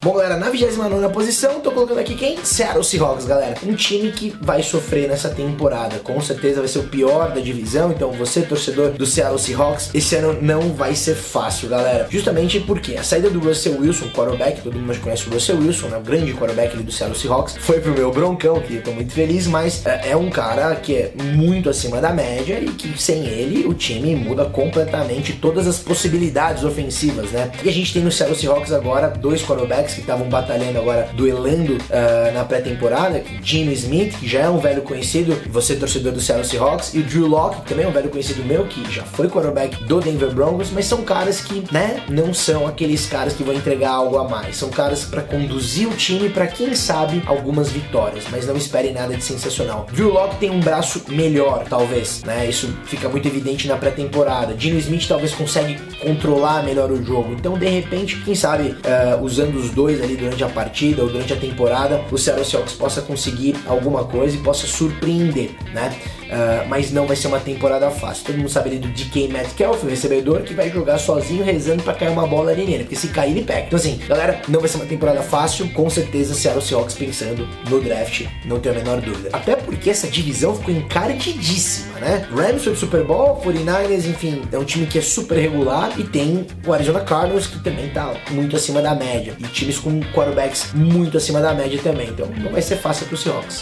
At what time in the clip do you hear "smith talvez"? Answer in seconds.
54.78-55.32